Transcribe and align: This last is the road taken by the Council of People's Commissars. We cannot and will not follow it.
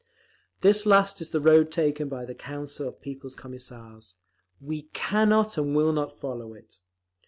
This 0.61 0.87
last 0.87 1.21
is 1.21 1.29
the 1.29 1.39
road 1.39 1.71
taken 1.71 2.09
by 2.09 2.25
the 2.25 2.33
Council 2.33 2.87
of 2.87 3.01
People's 3.01 3.35
Commissars. 3.35 4.15
We 4.59 4.89
cannot 4.93 5.59
and 5.59 5.75
will 5.75 5.93
not 5.93 6.19
follow 6.19 6.55
it. 6.55 6.79